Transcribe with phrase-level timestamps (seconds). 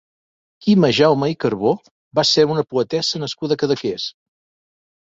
[0.65, 1.75] Quima Jaume i Carbo
[2.21, 4.13] va ser una poetessa nascuda a Cadaqués.